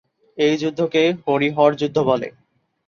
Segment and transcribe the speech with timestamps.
[0.37, 2.27] এই যুদ্ধকে "হরি-হর যুদ্ধ" বলে।